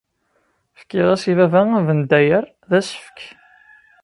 [0.79, 3.19] Fkiɣ-as i baba abendayer d asefk.